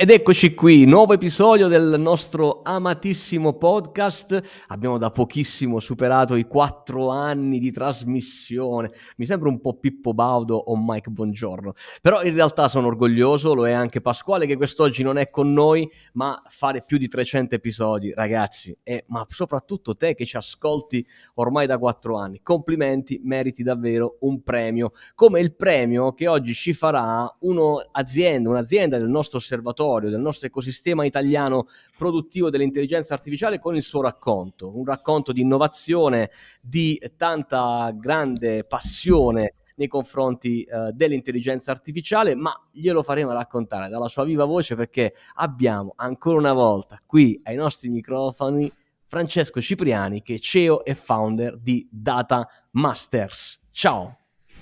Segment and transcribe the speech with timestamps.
[0.00, 4.40] Ed eccoci qui, nuovo episodio del nostro amatissimo podcast.
[4.68, 8.90] Abbiamo da pochissimo superato i quattro anni di trasmissione.
[9.16, 11.72] Mi sembra un po' Pippo Baudo o Mike Buongiorno.
[12.00, 15.90] Però in realtà sono orgoglioso, lo è anche Pasquale che quest'oggi non è con noi,
[16.12, 21.04] ma fare più di 300 episodi, ragazzi, e, ma soprattutto te che ci ascolti
[21.34, 22.38] ormai da quattro anni.
[22.40, 29.08] Complimenti, meriti davvero un premio, come il premio che oggi ci farà un'azienda, un'azienda del
[29.08, 34.84] nostro osservatorio territorio, del nostro ecosistema italiano produttivo dell'intelligenza artificiale con il suo racconto, un
[34.84, 36.30] racconto di innovazione,
[36.60, 44.24] di tanta grande passione nei confronti uh, dell'intelligenza artificiale, ma glielo faremo raccontare dalla sua
[44.24, 48.70] viva voce perché abbiamo ancora una volta qui ai nostri microfoni
[49.06, 53.60] Francesco Cipriani che è CEO e founder di Data Masters.
[53.70, 54.16] Ciao!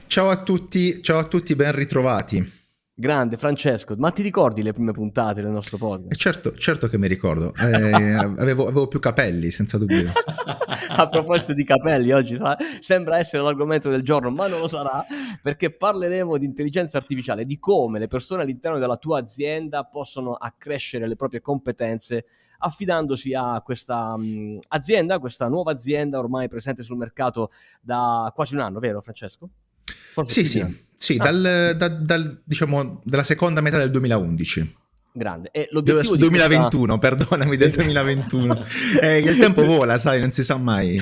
[0.07, 2.66] Ciao a tutti, ciao a tutti, ben ritrovati.
[2.99, 6.15] Grande Francesco, ma ti ricordi le prime puntate del nostro podcast?
[6.15, 10.11] Eh certo, certo che mi ricordo, eh, avevo, avevo, più capelli, senza dubbio.
[10.97, 12.39] A proposito di capelli, oggi
[12.81, 15.05] sembra essere l'argomento del giorno, ma non lo sarà,
[15.43, 21.07] perché parleremo di intelligenza artificiale, di come le persone all'interno della tua azienda possono accrescere
[21.07, 22.25] le proprie competenze
[22.61, 27.51] affidandosi a questa mh, azienda, questa nuova azienda ormai presente sul mercato
[27.83, 29.51] da quasi un anno, vero Francesco?
[29.85, 31.25] Forse sì, sì, sì, ah.
[31.25, 34.85] dal, da, dal, diciamo, dalla seconda metà del 2011.
[35.17, 35.49] Grande.
[35.51, 37.17] E l'obiettivo 2021, questa...
[37.17, 38.65] perdonami, del 2021.
[39.01, 41.01] eh, il tempo vola, sai, non si sa mai.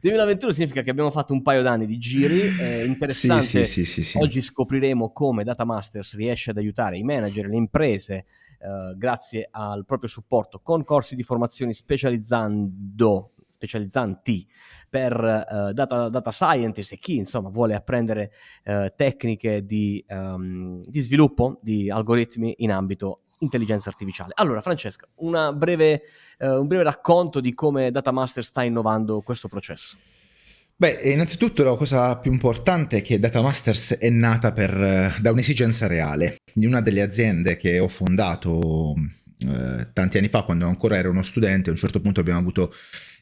[0.00, 3.64] 2021 significa che abbiamo fatto un paio d'anni di giri, eh, interessante.
[3.64, 8.14] Sì, sì, sì, Oggi scopriremo come Data Masters riesce ad aiutare i manager, le imprese,
[8.14, 13.33] eh, grazie al proprio supporto con corsi di formazione specializzando
[13.64, 14.46] specializzanti
[14.88, 18.30] per uh, data, data, scientist e chi insomma vuole apprendere
[18.64, 24.32] uh, tecniche di, um, di, sviluppo di algoritmi in ambito intelligenza artificiale.
[24.36, 25.08] Allora Francesca,
[25.54, 26.02] breve,
[26.38, 29.96] uh, un breve racconto di come Datamaster sta innovando questo processo.
[30.76, 36.38] Beh, innanzitutto la cosa più importante è che Datamasters è nata per, da un'esigenza reale
[36.52, 38.94] di una delle aziende che ho fondato
[39.48, 42.72] eh, tanti anni fa, quando ancora ero uno studente, a un certo punto abbiamo avuto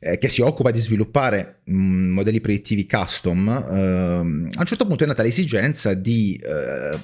[0.01, 4.87] eh, che si occupa di sviluppare mh, mm, modelli predittivi custom, eh, a un certo
[4.87, 6.99] punto è nata l'esigenza di eh,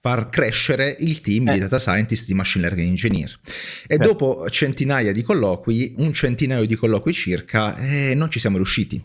[0.00, 1.52] far crescere il team eh.
[1.52, 3.38] di data scientist di machine learning engineer.
[3.86, 3.98] E eh.
[3.98, 9.02] dopo centinaia di colloqui, un centinaio di colloqui circa, eh, non ci siamo riusciti.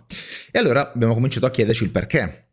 [0.51, 2.44] E allora abbiamo cominciato a chiederci il perché.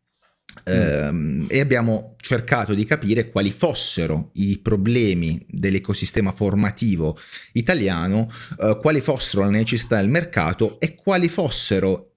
[0.71, 1.47] Mm.
[1.49, 7.19] e abbiamo cercato di capire quali fossero i problemi dell'ecosistema formativo
[7.53, 12.13] italiano, uh, quali fossero le necessità del mercato e quali fossero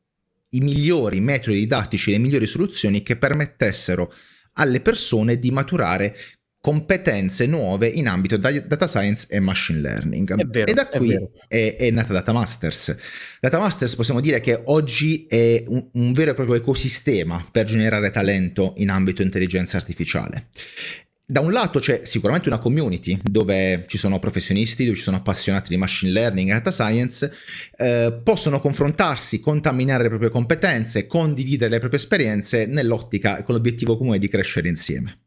[0.49, 4.13] i migliori metodi didattici, le migliori soluzioni che permettessero
[4.53, 6.15] alle persone di maturare
[6.65, 10.47] competenze nuove in ambito data science e machine learning.
[10.47, 12.97] Vero, e da qui è, è, è, nata Data Masters.
[13.39, 18.09] Data Masters possiamo dire che oggi è un, un vero e proprio ecosistema per generare
[18.09, 20.47] talento in ambito intelligenza artificiale.
[21.23, 25.69] Da un lato c'è sicuramente una community dove ci sono professionisti, dove ci sono appassionati
[25.69, 27.31] di machine learning e data science,
[27.77, 33.97] eh, possono confrontarsi, contaminare le proprie competenze, condividere le proprie esperienze nell'ottica e con l'obiettivo
[33.97, 35.19] comune di crescere insieme.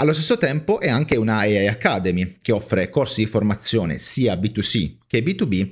[0.00, 4.94] Allo stesso tempo è anche una AI Academy che offre corsi di formazione sia B2C
[5.08, 5.68] che B2B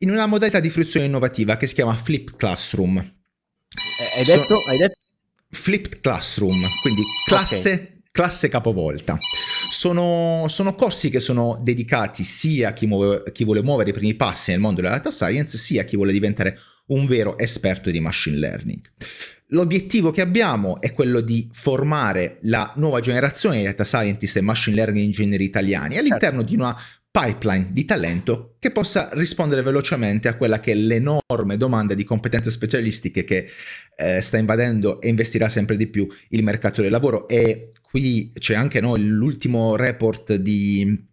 [0.00, 2.98] in una modalità di fruizione innovativa che si chiama Flipped Classroom.
[2.98, 4.60] Eh, hai detto?
[4.60, 4.98] So, hai detto?
[5.48, 8.02] Flipped Classroom, quindi classe, okay.
[8.10, 9.18] classe capovolta.
[9.70, 14.12] Sono, sono, corsi che sono dedicati sia a chi, muove, chi vuole muovere i primi
[14.12, 16.58] passi nel mondo della data science, sia a chi vuole diventare
[16.88, 18.80] un vero esperto di machine learning.
[19.52, 24.76] L'obiettivo che abbiamo è quello di formare la nuova generazione di data scientist e machine
[24.76, 26.54] learning engineer italiani all'interno certo.
[26.54, 26.76] di una
[27.10, 32.50] pipeline di talento che possa rispondere velocemente a quella che è l'enorme domanda di competenze
[32.50, 33.48] specialistiche che
[33.96, 38.54] eh, sta invadendo e investirà sempre di più il mercato del lavoro e qui c'è
[38.54, 41.08] anche no, l'ultimo report di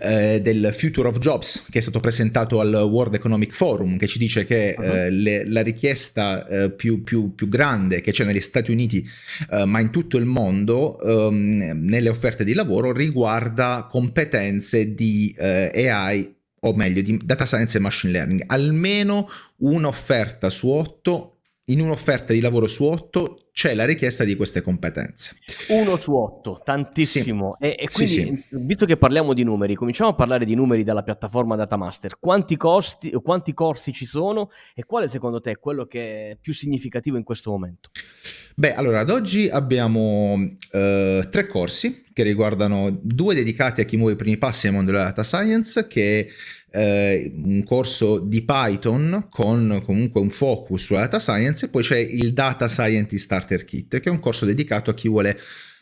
[0.00, 4.18] eh, del Future of Jobs che è stato presentato al World Economic Forum che ci
[4.18, 4.84] dice che uh-huh.
[4.84, 9.08] eh, le, la richiesta eh, più, più, più, grande che c'è negli Stati Uniti
[9.50, 15.88] eh, ma in tutto il mondo ehm, nelle offerte di lavoro riguarda competenze di eh,
[15.88, 19.28] AI o meglio di data science e machine learning almeno
[19.58, 25.34] un'offerta su otto in un'offerta di lavoro su otto c'è la richiesta di queste competenze.
[25.68, 27.56] Uno su otto, tantissimo.
[27.58, 27.66] Sì.
[27.66, 28.44] E, e, quindi, sì, sì.
[28.50, 32.18] visto che parliamo di numeri, cominciamo a parlare di numeri dalla piattaforma Datamaster.
[32.20, 36.52] Quanti, costi, quanti corsi ci sono e quale secondo te è quello che è più
[36.52, 37.88] significativo in questo momento?
[38.58, 44.14] Beh, allora, ad oggi abbiamo eh, tre corsi che riguardano due dedicati a chi muove
[44.14, 46.26] i primi passi nel mondo della data science, che
[46.70, 51.82] è eh, un corso di Python con comunque un focus sulla data science, e poi
[51.82, 55.38] c'è il Data Scientist Starter Kit, che è un corso dedicato a chi vuole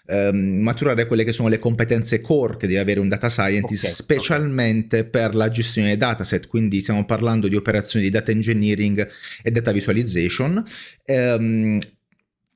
[0.07, 3.95] ehm, maturare quelle che sono le competenze core che deve avere un data scientist, okay,
[3.95, 5.11] specialmente okay.
[5.11, 9.09] per la gestione dei dataset, quindi stiamo parlando di operazioni di data engineering
[9.45, 10.61] e data visualization.
[11.07, 11.79] Um,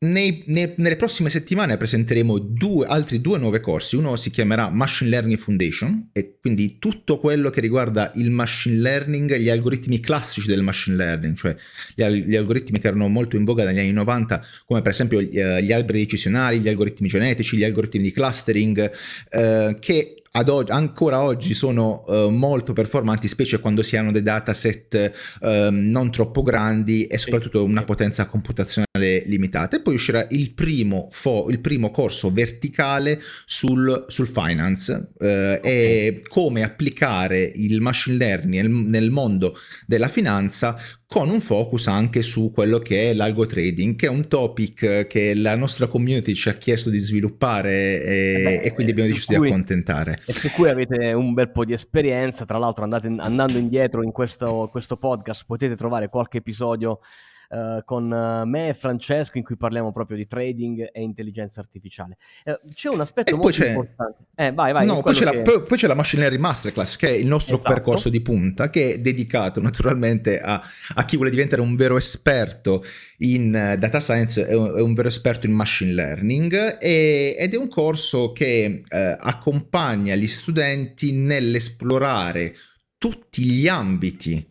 [0.01, 3.97] nei, nei, nelle prossime settimane presenteremo due, altri due nuovi corsi.
[3.97, 9.35] Uno si chiamerà Machine Learning Foundation e quindi tutto quello che riguarda il machine learning,
[9.37, 11.57] gli algoritmi classici del machine learning, cioè
[11.95, 15.37] gli, gli algoritmi che erano molto in voga negli anni 90, come per esempio gli,
[15.37, 18.91] uh, gli alberi decisionali, gli algoritmi genetici, gli algoritmi di clustering,
[19.33, 25.13] uh, che oggi, ancora oggi sono uh, molto performanti, specie quando si hanno dei dataset
[25.41, 29.77] uh, non troppo grandi e soprattutto una potenza computazionale limitata.
[29.77, 35.61] E poi uscirà il primo, fo- il primo corso verticale sul, sul finance uh, okay.
[35.63, 40.79] e come applicare il machine learning nel, nel mondo della finanza
[41.11, 45.35] con un focus anche su quello che è l'algo trading, che è un topic che
[45.35, 49.33] la nostra community ci ha chiesto di sviluppare e, eh Beh, e quindi abbiamo deciso
[49.33, 50.21] cui, di accontentare.
[50.27, 54.13] E su cui avete un bel po' di esperienza, tra l'altro andate, andando indietro in
[54.13, 57.01] questo, questo podcast potete trovare qualche episodio
[57.49, 62.17] uh, con eh, me e Francesco in cui parliamo proprio di trading e intelligenza artificiale.
[62.45, 64.25] Uh, c'è un aspetto e molto importante.
[64.35, 64.87] Eh, vai, vai.
[64.87, 65.37] No, poi c'è, che...
[65.37, 67.73] la, poi, c'è, la, Machine Learning Masterclass, che è il nostro esatto.
[67.73, 70.63] percorso di punta, che è dedicato naturalmente a,
[70.95, 72.85] a, chi vuole diventare un vero esperto
[73.19, 77.69] in data science e un, un, vero esperto in machine learning e, ed è un
[77.69, 82.55] corso che eh, accompagna gli studenti nell'esplorare
[82.99, 84.47] tutti gli ambiti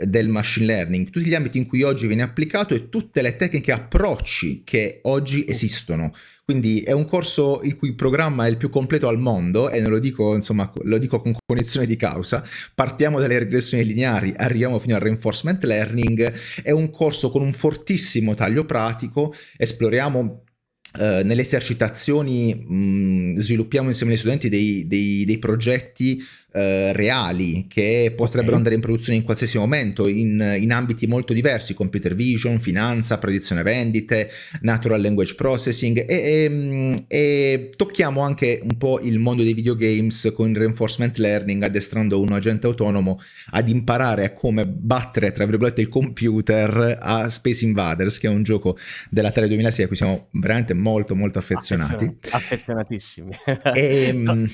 [0.00, 3.70] del machine learning, tutti gli ambiti in cui oggi viene applicato e tutte le tecniche
[3.72, 6.12] e approcci che oggi esistono.
[6.44, 9.98] Quindi è un corso il cui programma è il più completo al mondo e lo
[9.98, 12.42] dico, insomma, lo dico con cognizione di causa.
[12.74, 16.32] Partiamo dalle regressioni lineari, arriviamo fino al reinforcement learning.
[16.62, 20.44] È un corso con un fortissimo taglio pratico, esploriamo
[20.90, 26.18] Uh, nelle esercitazioni mh, sviluppiamo insieme agli studenti dei, dei, dei progetti
[26.52, 31.74] uh, reali che potrebbero andare in produzione in qualsiasi momento in, in, ambiti molto diversi,
[31.74, 34.30] computer vision, finanza, predizione vendite,
[34.62, 40.52] natural language processing e, e, e, tocchiamo anche un po' il mondo dei videogames con
[40.54, 46.98] reinforcement learning addestrando un agente autonomo ad imparare a come battere tra virgolette il computer
[47.00, 48.76] a Space Invaders che è un gioco
[49.10, 52.16] della Tele 2006 a cui siamo veramente molto molto affezionati.
[52.30, 53.30] Affezionatissimi.
[53.74, 54.50] E, ehm,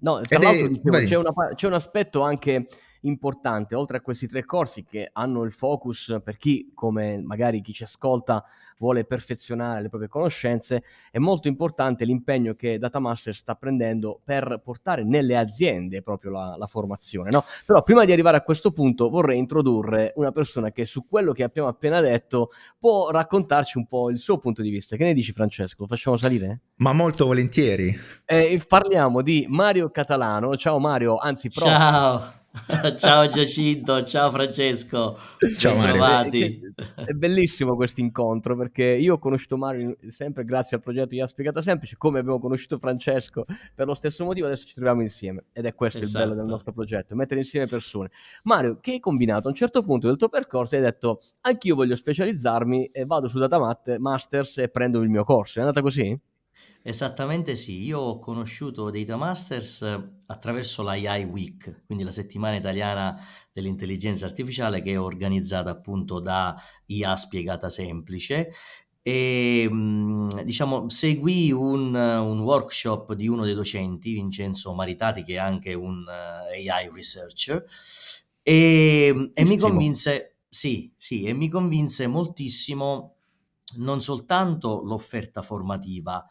[0.00, 2.66] no, tra l'altro dicevo, c'è, una, c'è un aspetto anche
[3.02, 7.72] importante, oltre a questi tre corsi che hanno il focus per chi, come magari chi
[7.72, 8.44] ci ascolta,
[8.78, 15.04] vuole perfezionare le proprie conoscenze, è molto importante l'impegno che Datamaster sta prendendo per portare
[15.04, 17.30] nelle aziende proprio la, la formazione.
[17.30, 17.44] No?
[17.64, 21.44] Però prima di arrivare a questo punto vorrei introdurre una persona che su quello che
[21.44, 24.96] abbiamo appena detto può raccontarci un po' il suo punto di vista.
[24.96, 25.82] Che ne dici Francesco?
[25.82, 26.60] Lo facciamo salire?
[26.76, 27.96] Ma molto volentieri.
[28.24, 30.56] Eh, parliamo di Mario Catalano.
[30.56, 31.68] Ciao Mario, anzi prof.
[31.68, 32.40] Ciao.
[32.96, 35.16] ciao Giacinto, ciao Francesco,
[35.56, 36.70] ciao Mario.
[36.94, 41.26] È, è bellissimo questo incontro perché io ho conosciuto Mario sempre grazie al progetto Io
[41.26, 45.64] Spiegata Semplice, come abbiamo conosciuto Francesco per lo stesso motivo, adesso ci troviamo insieme ed
[45.64, 46.18] è questo esatto.
[46.18, 46.56] il bello del esatto.
[46.56, 48.10] nostro progetto, mettere insieme persone.
[48.42, 51.96] Mario, che hai combinato a un certo punto del tuo percorso hai detto anch'io voglio
[51.96, 53.58] specializzarmi e vado su Data
[53.98, 56.20] Masters e prendo il mio corso, è andata così?
[56.82, 62.56] Esattamente sì, io ho conosciuto Data Masters eh, attraverso la AI Week, quindi la settimana
[62.56, 63.18] italiana
[63.52, 66.54] dell'intelligenza artificiale che è organizzata appunto da
[66.86, 68.50] IA Spiegata Semplice.
[69.04, 69.68] E
[70.44, 76.04] diciamo seguì un, un workshop di uno dei docenti, Vincenzo Maritati, che è anche un
[76.08, 77.64] eh, AI researcher
[78.42, 83.11] e, e mi convinse, sì, sì, e mi convinse moltissimo
[83.76, 86.24] non soltanto l'offerta formativa,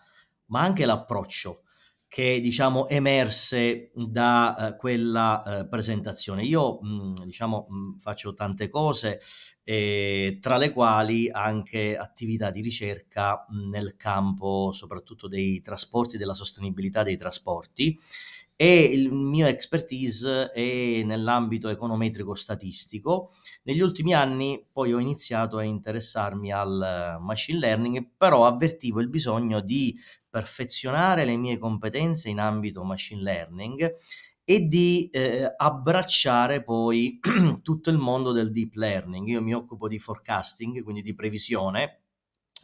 [0.47, 1.63] ma anche l'approccio.
[2.11, 6.43] Che diciamo emerse da uh, quella uh, presentazione.
[6.43, 9.17] Io mh, diciamo mh, faccio tante cose,
[9.63, 16.33] eh, tra le quali anche attività di ricerca mh, nel campo soprattutto dei trasporti, della
[16.33, 17.97] sostenibilità dei trasporti
[18.57, 23.29] e il mio expertise è nell'ambito econometrico statistico.
[23.63, 29.61] Negli ultimi anni poi ho iniziato a interessarmi al machine learning, però avvertivo il bisogno
[29.61, 29.97] di
[30.31, 33.93] perfezionare le mie competenze in ambito machine learning
[34.43, 37.19] e di eh, abbracciare poi
[37.61, 39.27] tutto il mondo del deep learning.
[39.27, 42.00] Io mi occupo di forecasting, quindi di previsione,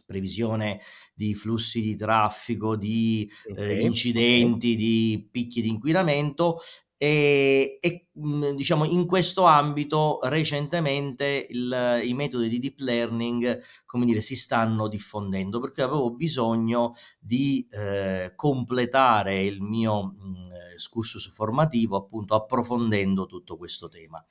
[0.08, 0.80] previsione
[1.14, 4.76] di flussi di traffico, di eh, okay, eh, incidenti, okay.
[4.76, 6.58] di picchi di inquinamento
[7.00, 14.20] e, e, diciamo in questo ambito recentemente il, i metodi di deep learning come dire
[14.20, 22.34] si stanno diffondendo perché avevo bisogno di eh, completare il mio mh, excursus formativo appunto
[22.34, 24.22] approfondendo tutto questo tema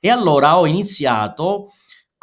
[0.00, 1.70] e allora ho iniziato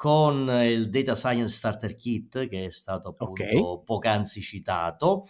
[0.06, 3.84] con il Data Science Starter Kit che è stato appunto okay.
[3.84, 5.24] poc'anzi citato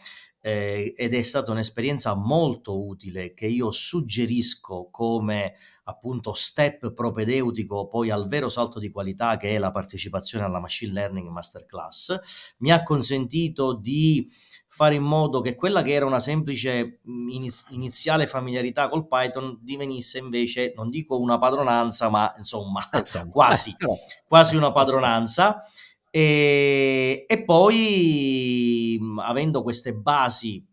[0.46, 8.12] eh, ed è stata un'esperienza molto utile che io suggerisco come appunto step propedeutico poi
[8.12, 12.20] al vero salto di qualità che è la partecipazione alla machine learning masterclass
[12.60, 14.28] mi ha consentito di
[14.68, 20.18] fare in modo che quella che era una semplice iniz- iniziale familiarità col Python divenisse
[20.18, 22.82] invece, non dico una padronanza, ma insomma
[23.32, 23.74] quasi,
[24.28, 25.58] quasi una padronanza.
[26.18, 30.66] E, e poi, avendo queste basi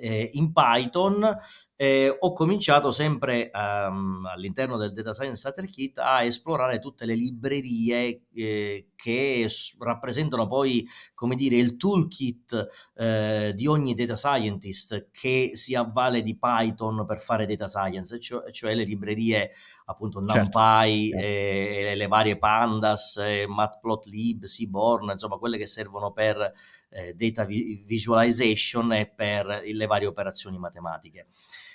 [0.00, 1.36] eh, in Python
[1.76, 7.14] eh, ho cominciato sempre um, all'interno del Data Science Starter Kit a esplorare tutte le
[7.14, 9.46] librerie eh, che
[9.78, 16.36] rappresentano poi, come dire, il toolkit eh, di ogni data scientist che si avvale di
[16.36, 19.50] Python per fare data science, cioè, cioè le librerie
[19.84, 21.26] appunto certo, NumPy, certo.
[21.26, 26.50] E, le varie pandas, eh, Matplotlib, Seaborn, insomma quelle che servono per
[26.88, 31.26] eh, data visualization e per le varie operazioni matematiche.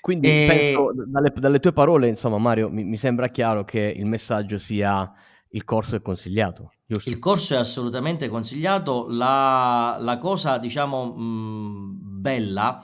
[0.02, 0.46] Quindi e...
[0.48, 5.12] penso, dalle, dalle, tue parole, insomma Mario, mi, mi sembra chiaro che il messaggio sia
[5.52, 6.74] il corso è consigliato.
[6.86, 7.10] Giusto?
[7.10, 9.08] Il corso è assolutamente consigliato.
[9.10, 12.84] La, la cosa, diciamo, mh, bella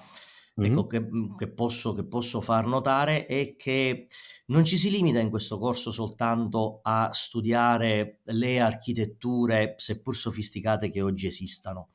[0.60, 0.72] mm-hmm.
[0.72, 1.08] ecco, che,
[1.38, 4.06] che, posso, che posso far notare è che
[4.48, 11.02] non ci si limita in questo corso soltanto a studiare le architetture, seppur sofisticate, che
[11.02, 11.90] oggi esistano.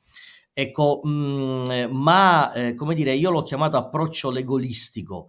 [0.55, 5.29] Ecco, mh, ma eh, come dire, io l'ho chiamato approccio legolistico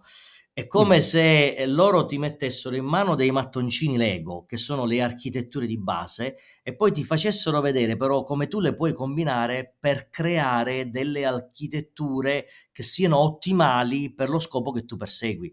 [0.56, 5.02] è come se eh, loro ti mettessero in mano dei mattoncini Lego, che sono le
[5.02, 10.08] architetture di base, e poi ti facessero vedere però come tu le puoi combinare per
[10.10, 15.52] creare delle architetture che siano ottimali per lo scopo che tu persegui.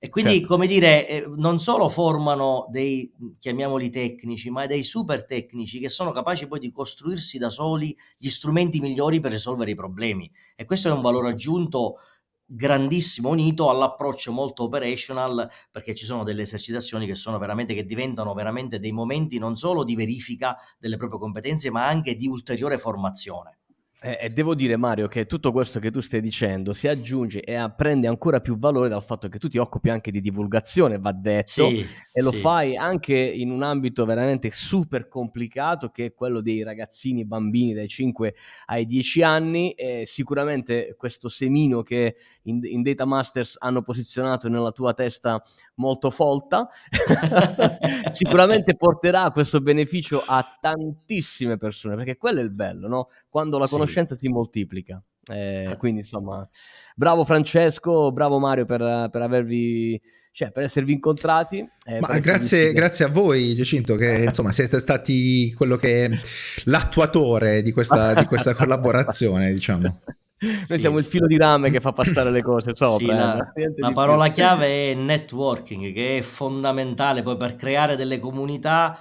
[0.00, 0.46] E quindi, certo.
[0.46, 6.12] come dire, eh, non solo formano dei, chiamiamoli tecnici, ma dei super tecnici che sono
[6.12, 10.30] capaci poi di costruirsi da soli gli strumenti migliori per risolvere i problemi.
[10.54, 11.96] E questo è un valore aggiunto
[12.50, 18.32] grandissimo unito all'approccio molto operational perché ci sono delle esercitazioni che sono veramente che diventano
[18.32, 23.58] veramente dei momenti non solo di verifica delle proprie competenze ma anche di ulteriore formazione
[24.00, 27.72] e, e devo dire, Mario, che tutto questo che tu stai dicendo si aggiunge e
[27.76, 31.68] prende ancora più valore dal fatto che tu ti occupi anche di divulgazione, va detto,
[31.68, 32.36] sì, e lo sì.
[32.36, 37.88] fai anche in un ambito veramente super complicato che è quello dei ragazzini, bambini dai
[37.88, 38.34] 5
[38.66, 39.72] ai 10 anni.
[39.72, 45.42] E sicuramente questo semino che in, in Data Masters hanno posizionato nella tua testa
[45.74, 46.68] molto folta,
[48.18, 53.08] sicuramente porterà questo beneficio a tantissime persone, perché quello è il bello, no?
[53.28, 55.02] Quando la conoscenza si moltiplica.
[55.30, 56.48] Eh, quindi insomma,
[56.96, 60.00] bravo Francesco, bravo Mario per, per avervi,
[60.32, 61.58] cioè per esservi incontrati.
[61.84, 66.10] Eh, Ma grazie, grazie, a voi Giacinto che insomma siete stati quello che è
[66.64, 70.00] l'attuatore di questa, di questa collaborazione, diciamo.
[70.40, 70.78] Noi sì.
[70.78, 72.96] siamo il filo di rame che fa passare le cose sopra.
[72.98, 78.18] Sì, la, eh, la parola chiave è networking, che è fondamentale poi per creare delle
[78.18, 78.98] comunità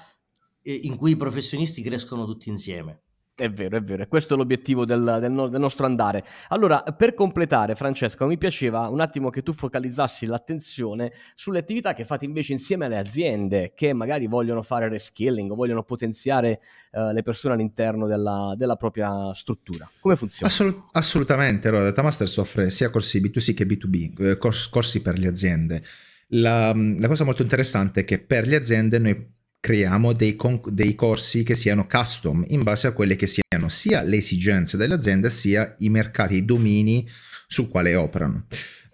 [0.63, 3.03] eh, in cui i professionisti crescono tutti insieme.
[3.39, 6.23] È vero, è vero, e questo è l'obiettivo del, del, no, del, nostro andare.
[6.47, 12.03] Allora, per completare, Francesco, mi piaceva un attimo che tu focalizzassi l'attenzione sulle attività che
[12.03, 16.61] fate invece insieme alle aziende che magari vogliono fare reskilling o vogliono potenziare
[16.93, 19.87] uh, le persone all'interno della, della, propria struttura.
[19.99, 20.51] Come funziona?
[20.51, 25.27] Assolut- assolutamente, allora Datamasters offre sia corsi B2C che B2B, eh, cors- corsi per le
[25.27, 25.83] aziende.
[26.29, 29.35] La, la cosa molto interessante è che per le aziende noi
[29.67, 34.01] creiamo dei, con- dei, corsi che siano custom in base a quelle che siano sia
[34.01, 37.05] le esigenze dell'azienda sia i mercati, i domini
[37.47, 38.45] sul quale operano.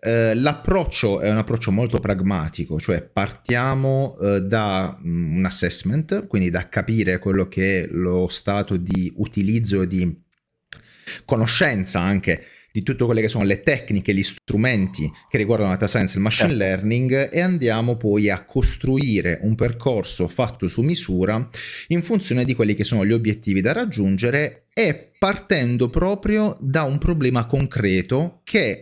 [0.01, 6.50] eh, l'approccio è un approccio molto pragmatico, cioè partiamo eh, da um, un assessment, quindi
[6.50, 10.22] da capire quello che è lo stato di utilizzo e di
[11.24, 16.13] conoscenza anche di tutte quelle che sono le tecniche, gli strumenti che riguardano data science
[16.13, 16.63] e il machine certo.
[16.63, 21.48] learning e andiamo poi a costruire un percorso fatto su misura
[21.89, 26.98] in funzione di quelli che sono gli obiettivi da raggiungere e partendo proprio da un
[26.98, 28.82] problema concreto che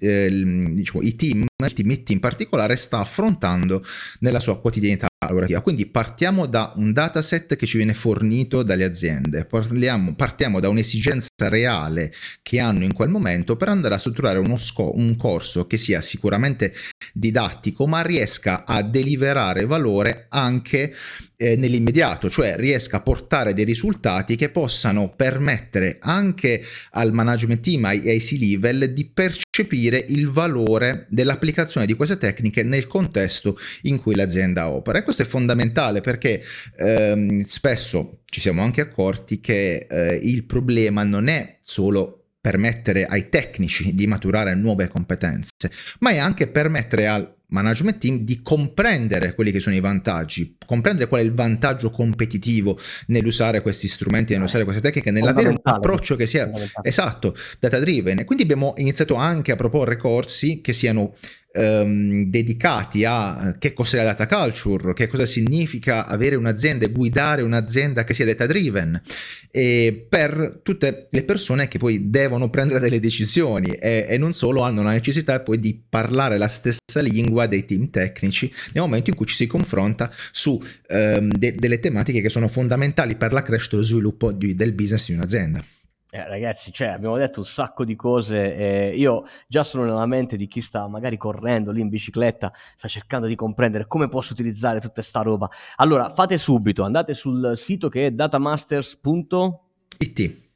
[0.00, 3.82] eh, diciamo, i team, il team IT in particolare, sta affrontando
[4.18, 5.60] nella sua quotidianità lavorativa.
[5.60, 11.48] Quindi partiamo da un dataset che ci viene fornito dalle aziende, Parliamo, partiamo da un'esigenza
[11.48, 15.76] reale che hanno in quel momento per andare a strutturare uno sco- un corso che
[15.76, 16.74] sia sicuramente
[17.12, 20.92] didattico, ma riesca a deliverare valore anche
[21.40, 27.84] eh, nell'immediato, cioè riesca a portare dei risultati che possano permettere anche al management team,
[27.86, 34.14] ai, ai C-level, di percepire il valore dell'applicazione di queste tecniche nel contesto in cui
[34.14, 34.98] l'azienda opera.
[34.98, 36.42] E questo è fondamentale perché
[36.76, 43.30] ehm, spesso ci siamo anche accorti che eh, il problema non è solo permettere ai
[43.30, 45.70] tecnici di maturare nuove competenze,
[46.00, 51.08] ma è anche permettere al management team di comprendere quelli che sono i vantaggi, comprendere
[51.08, 56.26] qual è il vantaggio competitivo nell'usare questi strumenti, nell'usare queste tecniche, nell'avere un approccio che
[56.26, 56.50] sia
[56.82, 58.24] esatto, data driven.
[58.24, 61.14] Quindi abbiamo iniziato anche a proporre corsi che siano
[61.52, 67.42] ehm, dedicati a che cos'è la data culture, che cosa significa avere un'azienda e guidare
[67.42, 69.00] un'azienda che sia data driven
[69.50, 74.82] per tutte le persone che poi devono prendere delle decisioni e, e non solo hanno
[74.82, 79.26] la necessità poi di parlare la stessa lingua dei team tecnici nel momento in cui
[79.26, 83.78] ci si confronta su ehm, de- delle tematiche che sono fondamentali per la crescita e
[83.78, 85.64] lo sviluppo di, del business di un'azienda.
[86.12, 88.56] Eh, ragazzi, cioè, abbiamo detto un sacco di cose.
[88.56, 92.88] Eh, io già sono nella mente di chi sta magari correndo lì in bicicletta, sta
[92.88, 95.48] cercando di comprendere come posso utilizzare tutta sta roba.
[95.76, 100.49] Allora, fate subito, andate sul sito che è datamasters.it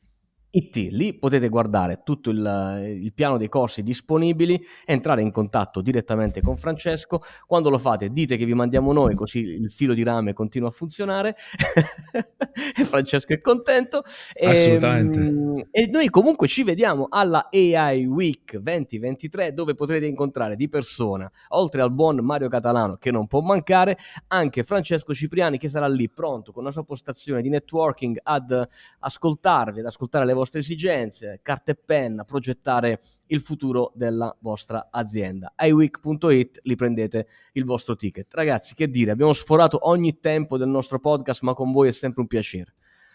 [0.54, 0.76] IT.
[0.90, 6.56] Lì potete guardare tutto il, il, piano dei corsi disponibili, entrare in contatto direttamente con
[6.56, 7.20] Francesco.
[7.46, 10.73] Quando lo fate, dite che vi mandiamo noi, così il filo di rame continua a
[10.73, 11.34] funzionare.
[12.84, 14.02] Francesco è contento.
[14.34, 15.68] Ehm, Assolutamente.
[15.70, 21.30] E, e, noi comunque ci vediamo alla AI Week 2023, dove potrete incontrare di persona,
[21.49, 26.08] oltre al buon Mario Catalano, che non può mancare, anche Francesco Cipriani, che sarà lì
[26.08, 28.68] pronto con la sua postazione di networking ad
[29.00, 34.89] ascoltarvi, ad ascoltare le vostre vostre esigenze, carta e penna, progettare il futuro della vostra
[34.91, 35.55] azienda.
[35.59, 38.33] iWeek.it li prendete il vostro ticket.
[38.35, 42.21] Ragazzi, che dire, abbiamo sforato ogni tempo del nostro podcast, ma con voi è sempre
[42.21, 42.75] un piacere.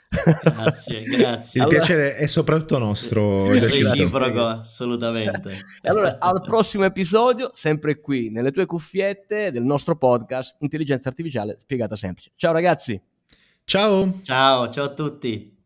[0.10, 1.62] Grazie, grazie.
[1.62, 1.78] Il allora...
[1.78, 3.52] piacere è soprattutto nostro.
[3.52, 5.52] Reciproco, assolutamente.
[5.82, 11.58] E allora, al prossimo episodio, sempre qui, nelle tue cuffiette del nostro podcast Intelligenza Artificiale
[11.60, 12.32] Spiegata Semplice.
[12.36, 13.00] Ciao ragazzi.
[13.63, 14.18] Ciao.
[14.24, 15.58] Ciao, ciao a tutti.